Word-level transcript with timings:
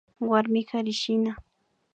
Warmi 0.27 0.61
karishina 0.69 1.31